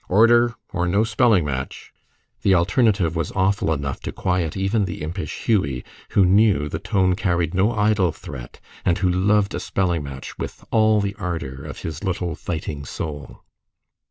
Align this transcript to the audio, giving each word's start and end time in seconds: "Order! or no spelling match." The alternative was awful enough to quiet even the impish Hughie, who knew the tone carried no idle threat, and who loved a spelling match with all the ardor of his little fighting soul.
"Order! 0.09 0.55
or 0.73 0.87
no 0.87 1.03
spelling 1.03 1.45
match." 1.45 1.93
The 2.41 2.55
alternative 2.55 3.15
was 3.15 3.31
awful 3.33 3.71
enough 3.71 3.99
to 3.99 4.11
quiet 4.11 4.57
even 4.57 4.85
the 4.85 5.03
impish 5.03 5.43
Hughie, 5.43 5.85
who 6.13 6.25
knew 6.25 6.67
the 6.67 6.79
tone 6.79 7.13
carried 7.15 7.53
no 7.53 7.71
idle 7.71 8.11
threat, 8.11 8.59
and 8.83 8.97
who 8.97 9.07
loved 9.11 9.53
a 9.53 9.59
spelling 9.59 10.01
match 10.01 10.39
with 10.39 10.65
all 10.71 11.01
the 11.01 11.13
ardor 11.19 11.63
of 11.65 11.81
his 11.83 12.03
little 12.03 12.33
fighting 12.33 12.83
soul. 12.83 13.43